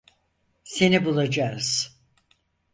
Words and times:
Seni 0.63 1.05
bulacağız. 1.05 1.99